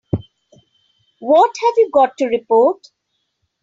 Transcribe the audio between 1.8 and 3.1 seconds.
got to report?